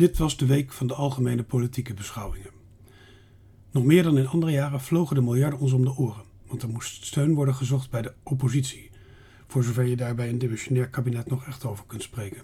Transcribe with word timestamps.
Dit 0.00 0.18
was 0.18 0.36
de 0.36 0.46
week 0.46 0.72
van 0.72 0.86
de 0.86 0.94
algemene 0.94 1.42
politieke 1.42 1.94
beschouwingen. 1.94 2.50
Nog 3.70 3.84
meer 3.84 4.02
dan 4.02 4.18
in 4.18 4.26
andere 4.26 4.52
jaren 4.52 4.80
vlogen 4.80 5.16
de 5.16 5.22
miljarden 5.22 5.58
ons 5.58 5.72
om 5.72 5.84
de 5.84 5.96
oren, 5.96 6.24
want 6.46 6.62
er 6.62 6.68
moest 6.68 7.04
steun 7.04 7.34
worden 7.34 7.54
gezocht 7.54 7.90
bij 7.90 8.02
de 8.02 8.12
oppositie, 8.22 8.90
voor 9.46 9.64
zover 9.64 9.84
je 9.84 9.96
daarbij 9.96 10.28
een 10.28 10.38
dimensionair 10.38 10.88
kabinet 10.88 11.30
nog 11.30 11.46
echt 11.46 11.64
over 11.64 11.84
kunt 11.86 12.02
spreken. 12.02 12.42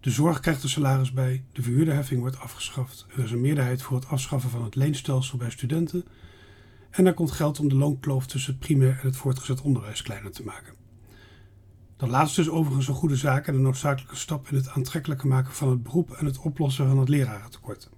De 0.00 0.10
zorg 0.10 0.40
krijgt 0.40 0.62
er 0.62 0.68
salaris 0.68 1.12
bij, 1.12 1.44
de 1.52 1.62
verhuurderheffing 1.62 2.20
wordt 2.20 2.38
afgeschaft, 2.38 3.06
er 3.16 3.24
is 3.24 3.30
een 3.30 3.40
meerderheid 3.40 3.82
voor 3.82 3.96
het 3.96 4.08
afschaffen 4.08 4.50
van 4.50 4.64
het 4.64 4.74
leenstelsel 4.74 5.38
bij 5.38 5.50
studenten 5.50 6.04
en 6.90 7.06
er 7.06 7.14
komt 7.14 7.30
geld 7.30 7.60
om 7.60 7.68
de 7.68 7.76
loonkloof 7.76 8.26
tussen 8.26 8.52
het 8.52 8.60
primair 8.60 8.98
en 9.00 9.06
het 9.06 9.16
voortgezet 9.16 9.60
onderwijs 9.60 10.02
kleiner 10.02 10.32
te 10.32 10.44
maken. 10.44 10.85
Dat 11.96 12.08
laatste 12.08 12.40
is 12.40 12.48
overigens 12.48 12.88
een 12.88 12.94
goede 12.94 13.16
zaak 13.16 13.46
en 13.46 13.54
een 13.54 13.62
noodzakelijke 13.62 14.16
stap 14.16 14.48
in 14.48 14.56
het 14.56 14.68
aantrekkelijker 14.68 15.28
maken 15.28 15.52
van 15.52 15.68
het 15.68 15.82
beroep 15.82 16.10
en 16.10 16.26
het 16.26 16.38
oplossen 16.38 16.88
van 16.88 16.98
het 16.98 17.08
lerarentekort. 17.08 17.90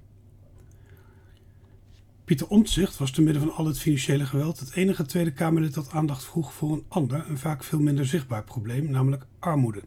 Pieter 2.24 2.48
Omtzigt 2.48 2.96
was 2.96 3.10
te 3.10 3.22
midden 3.22 3.42
van 3.42 3.52
al 3.52 3.66
het 3.66 3.78
financiële 3.78 4.26
geweld 4.26 4.60
het 4.60 4.72
enige 4.72 5.06
Tweede 5.06 5.32
Kamerlid 5.32 5.74
dat 5.74 5.90
aandacht 5.90 6.24
vroeg 6.24 6.52
voor 6.52 6.72
een 6.72 6.84
ander 6.88 7.26
en 7.26 7.38
vaak 7.38 7.64
veel 7.64 7.80
minder 7.80 8.06
zichtbaar 8.06 8.44
probleem, 8.44 8.90
namelijk 8.90 9.26
armoede. 9.38 9.82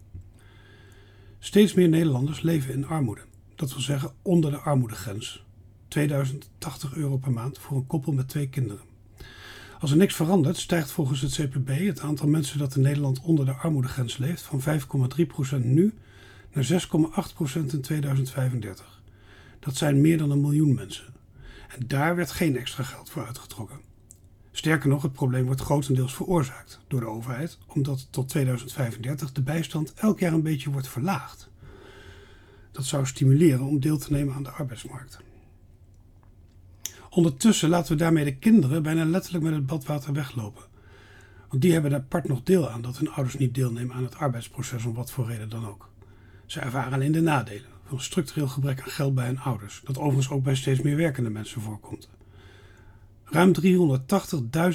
Steeds 1.40 1.74
meer 1.74 1.90
Nederlanders 1.90 2.42
leven 2.42 2.74
in 2.74 2.88
armoede, 2.88 3.26
dat 3.56 3.72
wil 3.72 3.82
zeggen 3.82 4.12
onder 4.22 4.52
de 4.52 4.58
armoedegrens. 4.58 5.46
2080 5.88 6.94
euro 6.96 7.18
per 7.18 7.32
maand 7.32 7.60
voor 7.60 7.78
een 7.78 7.88
koppel 7.88 8.14
met 8.14 8.28
twee 8.28 8.50
kinderen. 8.50 8.91
Als 9.82 9.92
er 9.92 9.98
niks 9.98 10.16
verandert, 10.16 10.58
stijgt 10.58 10.92
volgens 10.92 11.22
het 11.22 11.34
CPB 11.34 11.70
het 11.70 12.00
aantal 12.00 12.28
mensen 12.28 12.60
dat 12.60 12.76
in 12.76 12.82
Nederland 12.82 13.22
onder 13.22 13.46
de 13.46 13.52
armoedegrens 13.52 14.18
leeft 14.18 14.42
van 14.42 14.62
5,3% 15.60 15.64
nu 15.64 15.94
naar 16.54 16.66
6,8% 16.66 17.54
in 17.54 17.82
2035. 17.82 19.02
Dat 19.60 19.76
zijn 19.76 20.02
meer 20.02 20.18
dan 20.18 20.32
een 20.32 20.42
miljoen 20.42 20.74
mensen. 20.74 21.06
En 21.68 21.88
daar 21.88 22.16
werd 22.16 22.32
geen 22.32 22.58
extra 22.58 22.84
geld 22.84 23.10
voor 23.10 23.26
uitgetrokken. 23.26 23.80
Sterker 24.52 24.90
nog, 24.90 25.02
het 25.02 25.14
probleem 25.14 25.46
wordt 25.46 25.62
grotendeels 25.62 26.16
veroorzaakt 26.16 26.80
door 26.88 27.00
de 27.00 27.06
overheid, 27.06 27.58
omdat 27.68 28.08
tot 28.10 28.30
2035 28.30 29.32
de 29.32 29.42
bijstand 29.42 29.94
elk 29.94 30.20
jaar 30.20 30.34
een 30.34 30.42
beetje 30.42 30.72
wordt 30.72 30.88
verlaagd. 30.88 31.50
Dat 32.72 32.86
zou 32.86 33.06
stimuleren 33.06 33.66
om 33.66 33.80
deel 33.80 33.98
te 33.98 34.12
nemen 34.12 34.34
aan 34.34 34.44
de 34.44 34.50
arbeidsmarkt. 34.50 35.20
Ondertussen 37.14 37.70
laten 37.70 37.92
we 37.92 37.98
daarmee 37.98 38.24
de 38.24 38.36
kinderen 38.36 38.84
bijna 38.84 39.06
letterlijk 39.06 39.44
met 39.44 39.54
het 39.54 39.66
badwater 39.66 40.14
weglopen. 40.14 40.64
Want 41.50 41.62
die 41.62 41.74
hebben 41.74 41.92
er 41.92 41.98
apart 41.98 42.28
nog 42.28 42.44
deel 42.44 42.70
aan 42.70 42.82
dat 42.82 42.98
hun 42.98 43.10
ouders 43.10 43.38
niet 43.38 43.56
deelnemen 43.56 43.96
aan 43.96 44.04
het 44.04 44.16
arbeidsproces 44.16 44.86
om 44.86 44.94
wat 44.94 45.12
voor 45.12 45.28
reden 45.28 45.50
dan 45.50 45.68
ook. 45.68 45.90
Ze 46.46 46.60
ervaren 46.60 46.94
alleen 46.94 47.12
de 47.12 47.22
nadelen 47.22 47.70
van 47.86 48.00
structureel 48.00 48.48
gebrek 48.48 48.82
aan 48.82 48.90
geld 48.90 49.16
bij 49.16 49.26
hun 49.26 49.40
ouders, 49.40 49.82
dat 49.84 49.98
overigens 49.98 50.30
ook 50.30 50.44
bij 50.44 50.56
steeds 50.56 50.82
meer 50.82 50.96
werkende 50.96 51.30
mensen 51.30 51.62
voorkomt. 51.62 52.10
Ruim 53.34 53.54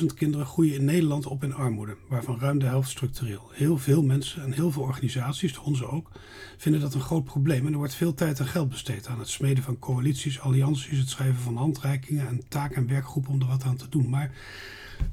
380.000 0.00 0.06
kinderen 0.14 0.46
groeien 0.46 0.74
in 0.74 0.84
Nederland 0.84 1.26
op 1.26 1.42
in 1.44 1.54
armoede, 1.54 1.96
waarvan 2.08 2.38
ruim 2.38 2.58
de 2.58 2.66
helft 2.66 2.90
structureel. 2.90 3.50
Heel 3.52 3.78
veel 3.78 4.02
mensen 4.02 4.42
en 4.42 4.52
heel 4.52 4.70
veel 4.70 4.82
organisaties, 4.82 5.58
onze 5.58 5.86
ook, 5.86 6.10
vinden 6.56 6.80
dat 6.80 6.94
een 6.94 7.00
groot 7.00 7.24
probleem 7.24 7.66
en 7.66 7.72
er 7.72 7.78
wordt 7.78 7.94
veel 7.94 8.14
tijd 8.14 8.38
en 8.38 8.46
geld 8.46 8.68
besteed 8.68 9.06
aan 9.06 9.18
het 9.18 9.28
smeden 9.28 9.64
van 9.64 9.78
coalities, 9.78 10.40
allianties, 10.40 10.98
het 10.98 11.08
schrijven 11.08 11.42
van 11.42 11.56
handreikingen 11.56 12.28
en 12.28 12.42
taak- 12.48 12.74
en 12.74 12.88
werkgroepen 12.88 13.32
om 13.32 13.40
er 13.40 13.46
wat 13.46 13.64
aan 13.64 13.76
te 13.76 13.88
doen. 13.88 14.08
Maar 14.08 14.32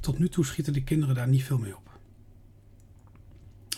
tot 0.00 0.18
nu 0.18 0.28
toe 0.28 0.44
schieten 0.44 0.72
de 0.72 0.84
kinderen 0.84 1.14
daar 1.14 1.28
niet 1.28 1.44
veel 1.44 1.58
mee 1.58 1.76
op. 1.76 1.98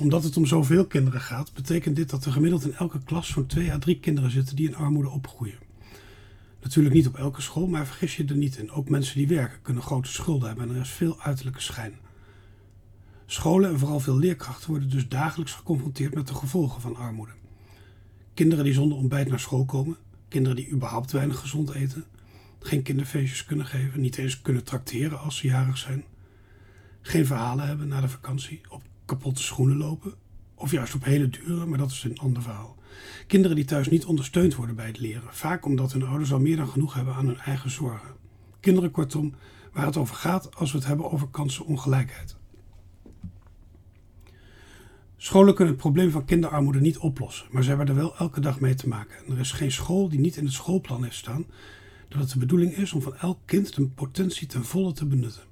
Omdat 0.01 0.25
het 0.25 0.37
om 0.37 0.47
zoveel 0.47 0.87
kinderen 0.87 1.21
gaat, 1.21 1.53
betekent 1.55 1.97
dit 1.97 2.11
dat 2.11 2.25
er 2.25 2.33
gemiddeld 2.33 2.65
in 2.65 2.75
elke 2.75 3.03
klas 3.05 3.29
zo'n 3.29 3.47
2 3.47 3.73
à 3.73 3.79
3 3.79 4.01
kinderen 4.01 4.31
zitten 4.31 4.57
die 4.57 4.69
in 4.69 4.77
armoede 4.77 5.11
opgroeien. 5.11 5.66
Natuurlijk 6.67 6.95
niet 6.95 7.07
op 7.07 7.17
elke 7.17 7.41
school, 7.41 7.67
maar 7.67 7.87
vergis 7.87 8.17
je 8.17 8.25
er 8.25 8.37
niet 8.37 8.57
in. 8.57 8.71
Ook 8.71 8.89
mensen 8.89 9.17
die 9.17 9.29
werken 9.29 9.63
kunnen 9.63 9.83
grote 9.83 10.13
schulden 10.13 10.49
hebben 10.49 10.69
en 10.69 10.75
er 10.75 10.81
is 10.81 10.91
veel 10.91 11.21
uiterlijke 11.21 11.61
schijn. 11.61 11.95
Scholen 13.27 13.71
en 13.71 13.79
vooral 13.79 14.01
veel 14.01 14.17
leerkrachten 14.17 14.71
worden 14.71 14.91
dus 14.91 15.09
dagelijks 15.09 15.53
geconfronteerd 15.53 16.15
met 16.15 16.27
de 16.27 16.35
gevolgen 16.35 16.81
van 16.81 16.97
armoede. 16.97 17.33
Kinderen 18.35 18.65
die 18.65 18.73
zonder 18.73 18.99
ontbijt 18.99 19.29
naar 19.29 19.41
school 19.41 19.65
komen, 19.65 19.97
kinderen 20.29 20.57
die 20.57 20.71
überhaupt 20.71 21.13
weinig 21.13 21.39
gezond 21.39 21.71
eten, 21.71 22.05
geen 22.61 22.83
kinderfeestjes 22.83 23.45
kunnen 23.45 23.67
geven, 23.67 24.01
niet 24.01 24.17
eens 24.19 24.43
kunnen 24.43 24.65
trakteren 24.65 25.21
als 25.21 25.37
ze 25.37 25.47
jarig 25.47 25.79
zijn, 25.79 26.05
geen 27.01 27.27
verhalen 27.27 27.67
hebben 27.67 27.89
na 27.89 28.01
de 28.01 28.09
vakantie, 28.09 28.61
op 28.69 28.83
kapotte 29.05 29.43
schoenen 29.43 29.77
lopen, 29.77 30.15
of 30.57 30.71
juist 30.71 30.95
op 30.95 31.05
hele 31.05 31.29
dure, 31.29 31.67
maar 31.67 31.79
dat 31.79 31.91
is 31.91 32.05
een 32.05 32.19
ander 32.19 32.43
verhaal. 32.43 32.77
Kinderen 33.27 33.57
die 33.57 33.65
thuis 33.65 33.89
niet 33.89 34.05
ondersteund 34.05 34.55
worden 34.55 34.77
bij 34.77 34.87
het 34.87 34.99
leren, 34.99 35.35
vaak 35.35 35.65
omdat 35.65 35.93
hun 35.93 36.07
ouders 36.07 36.33
al 36.33 36.41
meer 36.41 36.57
dan 36.57 36.69
genoeg 36.69 36.95
hebben 36.95 37.15
aan 37.15 37.27
hun 37.27 37.39
eigen 37.39 37.71
zorgen. 37.71 38.15
Kinderen 38.61 38.91
kortom, 38.91 39.35
waar 39.73 39.87
het 39.87 39.97
over 39.97 40.15
gaat 40.15 40.57
als 40.57 40.73
we 40.73 40.79
het 40.79 40.87
hebben 40.87 41.11
over 41.11 41.29
kansenongelijkheid. 41.29 42.37
Scholen 45.17 45.55
kunnen 45.55 45.75
het 45.75 45.83
probleem 45.83 46.11
van 46.11 46.25
kinderarmoede 46.25 46.81
niet 46.81 46.99
oplossen, 46.99 47.47
maar 47.51 47.63
ze 47.63 47.69
hebben 47.69 47.89
er 47.89 47.95
wel 47.95 48.17
elke 48.17 48.41
dag 48.41 48.61
mee 48.61 48.75
te 48.75 48.89
maken. 48.89 49.17
En 49.27 49.33
er 49.33 49.39
is 49.39 49.53
geen 49.53 49.73
school 49.73 50.09
die 50.09 50.21
niet 50.21 50.37
in 50.37 50.45
het 50.45 50.53
schoolplan 50.53 51.03
heeft 51.03 51.17
staan 51.17 51.47
dat 52.09 52.21
het 52.21 52.31
de 52.31 52.39
bedoeling 52.39 52.77
is 52.77 52.93
om 52.93 53.03
van 53.03 53.17
elk 53.17 53.39
kind 53.45 53.75
de 53.75 53.87
potentie 53.87 54.47
ten 54.47 54.65
volle 54.65 54.93
te 54.93 55.07
benutten. 55.07 55.43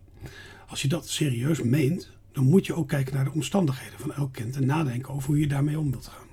Als 0.67 0.83
je 0.83 0.89
dat 0.89 1.09
serieus 1.09 1.63
meent, 1.63 2.11
dan 2.35 2.45
moet 2.45 2.67
je 2.67 2.75
ook 2.75 2.89
kijken 2.89 3.15
naar 3.15 3.25
de 3.25 3.33
omstandigheden 3.33 3.99
van 3.99 4.13
elk 4.13 4.33
kind 4.33 4.57
en 4.57 4.67
nadenken 4.67 5.15
over 5.15 5.29
hoe 5.29 5.41
je 5.41 5.47
daarmee 5.47 5.79
om 5.79 5.91
wilt 5.91 6.07
gaan. 6.07 6.27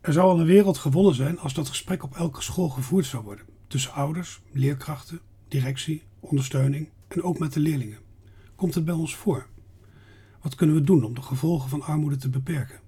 Er 0.00 0.12
zou 0.12 0.30
al 0.30 0.40
een 0.40 0.46
wereld 0.46 0.78
gewonnen 0.78 1.14
zijn 1.14 1.38
als 1.38 1.54
dat 1.54 1.68
gesprek 1.68 2.02
op 2.02 2.16
elke 2.16 2.42
school 2.42 2.68
gevoerd 2.68 3.06
zou 3.06 3.24
worden. 3.24 3.46
Tussen 3.66 3.92
ouders, 3.92 4.40
leerkrachten, 4.52 5.20
directie, 5.48 6.02
ondersteuning 6.20 6.88
en 7.08 7.22
ook 7.22 7.38
met 7.38 7.52
de 7.52 7.60
leerlingen. 7.60 7.98
Komt 8.54 8.74
het 8.74 8.84
bij 8.84 8.94
ons 8.94 9.16
voor? 9.16 9.46
Wat 10.42 10.54
kunnen 10.54 10.76
we 10.76 10.82
doen 10.82 11.04
om 11.04 11.14
de 11.14 11.22
gevolgen 11.22 11.68
van 11.68 11.82
armoede 11.82 12.16
te 12.16 12.28
beperken? 12.28 12.80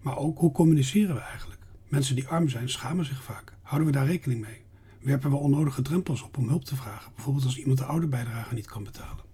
Maar 0.00 0.16
ook 0.16 0.38
hoe 0.38 0.52
communiceren 0.52 1.14
we 1.14 1.20
eigenlijk? 1.20 1.60
Mensen 1.88 2.14
die 2.14 2.28
arm 2.28 2.48
zijn 2.48 2.68
schamen 2.68 3.04
zich 3.04 3.22
vaak. 3.22 3.56
Houden 3.62 3.86
we 3.86 3.94
daar 3.94 4.06
rekening 4.06 4.40
mee? 4.40 4.64
Werpen 5.00 5.30
we 5.30 5.36
onnodige 5.36 5.82
drempels 5.82 6.22
op 6.22 6.36
om 6.36 6.48
hulp 6.48 6.64
te 6.64 6.76
vragen, 6.76 7.12
bijvoorbeeld 7.14 7.44
als 7.44 7.58
iemand 7.58 7.78
de 7.78 7.84
ouderbijdrage 7.84 8.54
niet 8.54 8.66
kan 8.66 8.84
betalen? 8.84 9.32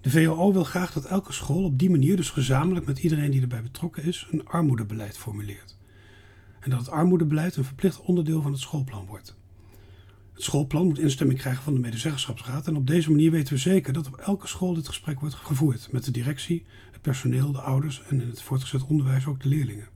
De 0.00 0.10
VOO 0.10 0.52
wil 0.52 0.64
graag 0.64 0.92
dat 0.92 1.04
elke 1.04 1.32
school 1.32 1.64
op 1.64 1.78
die 1.78 1.90
manier, 1.90 2.16
dus 2.16 2.30
gezamenlijk 2.30 2.86
met 2.86 2.98
iedereen 2.98 3.30
die 3.30 3.40
erbij 3.40 3.62
betrokken 3.62 4.04
is, 4.04 4.26
een 4.30 4.46
armoedebeleid 4.46 5.18
formuleert. 5.18 5.76
En 6.60 6.70
dat 6.70 6.78
het 6.78 6.88
armoedebeleid 6.88 7.56
een 7.56 7.64
verplicht 7.64 8.00
onderdeel 8.00 8.42
van 8.42 8.52
het 8.52 8.60
schoolplan 8.60 9.06
wordt. 9.06 9.36
Het 10.32 10.42
schoolplan 10.42 10.86
moet 10.86 10.98
instemming 10.98 11.38
krijgen 11.38 11.62
van 11.62 11.74
de 11.74 11.80
medezeggenschapsraad 11.80 12.66
en 12.66 12.76
op 12.76 12.86
deze 12.86 13.10
manier 13.10 13.30
weten 13.30 13.52
we 13.52 13.58
zeker 13.58 13.92
dat 13.92 14.06
op 14.06 14.16
elke 14.16 14.46
school 14.46 14.74
dit 14.74 14.88
gesprek 14.88 15.20
wordt 15.20 15.34
gevoerd 15.34 15.92
met 15.92 16.04
de 16.04 16.10
directie, 16.10 16.64
het 16.92 17.00
personeel, 17.00 17.52
de 17.52 17.60
ouders 17.60 18.02
en 18.08 18.20
in 18.20 18.28
het 18.28 18.42
voortgezet 18.42 18.86
onderwijs 18.86 19.26
ook 19.26 19.42
de 19.42 19.48
leerlingen. 19.48 19.88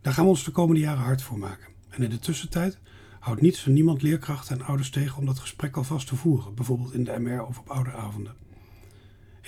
Daar 0.00 0.12
gaan 0.12 0.24
we 0.24 0.30
ons 0.30 0.44
de 0.44 0.50
komende 0.50 0.80
jaren 0.80 1.02
hard 1.02 1.22
voor 1.22 1.38
maken. 1.38 1.68
En 1.88 2.02
in 2.02 2.10
de 2.10 2.18
tussentijd 2.18 2.78
houdt 3.20 3.40
niets 3.40 3.66
en 3.66 3.72
niemand 3.72 4.02
leerkrachten 4.02 4.58
en 4.58 4.66
ouders 4.66 4.90
tegen 4.90 5.18
om 5.18 5.26
dat 5.26 5.38
gesprek 5.38 5.76
alvast 5.76 6.06
te 6.06 6.16
voeren, 6.16 6.54
bijvoorbeeld 6.54 6.94
in 6.94 7.04
de 7.04 7.18
MR 7.18 7.46
of 7.46 7.58
op 7.58 7.68
ouderavonden. 7.68 8.46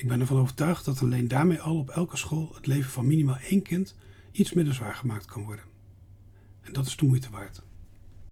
Ik 0.00 0.08
ben 0.08 0.20
ervan 0.20 0.38
overtuigd 0.38 0.84
dat 0.84 1.02
alleen 1.02 1.28
daarmee 1.28 1.60
al 1.60 1.78
op 1.78 1.88
elke 1.88 2.16
school 2.16 2.50
het 2.54 2.66
leven 2.66 2.90
van 2.90 3.06
minimaal 3.06 3.36
één 3.36 3.62
kind 3.62 3.94
iets 4.32 4.52
minder 4.52 4.74
zwaar 4.74 4.94
gemaakt 4.94 5.24
kan 5.24 5.42
worden. 5.42 5.64
En 6.60 6.72
dat 6.72 6.86
is 6.86 6.96
de 6.96 7.06
moeite 7.06 7.30
waard. 7.30 7.62